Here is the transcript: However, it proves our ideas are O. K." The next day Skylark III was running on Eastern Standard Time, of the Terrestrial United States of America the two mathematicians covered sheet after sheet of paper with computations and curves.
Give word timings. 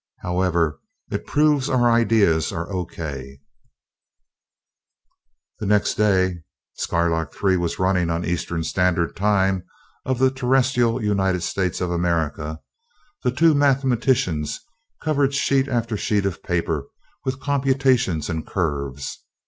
However, 0.21 0.79
it 1.11 1.27
proves 1.27 1.69
our 1.69 1.87
ideas 1.91 2.51
are 2.51 2.67
O. 2.73 2.85
K." 2.85 3.39
The 5.59 5.67
next 5.67 5.93
day 5.93 6.37
Skylark 6.73 7.33
III 7.43 7.57
was 7.57 7.77
running 7.77 8.09
on 8.09 8.25
Eastern 8.25 8.63
Standard 8.63 9.15
Time, 9.15 9.63
of 10.03 10.17
the 10.17 10.31
Terrestrial 10.31 11.03
United 11.03 11.43
States 11.43 11.81
of 11.81 11.91
America 11.91 12.61
the 13.21 13.29
two 13.29 13.53
mathematicians 13.53 14.59
covered 15.03 15.35
sheet 15.35 15.67
after 15.67 15.95
sheet 15.95 16.25
of 16.25 16.41
paper 16.41 16.87
with 17.23 17.39
computations 17.39 18.27
and 18.27 18.47
curves. 18.47 19.19